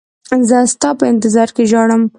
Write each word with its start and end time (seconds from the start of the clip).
زه 0.49 0.57
ستا 0.73 0.89
په 0.99 1.03
انتظار 1.13 1.49
کې 1.55 1.63
ژاړم. 1.71 2.03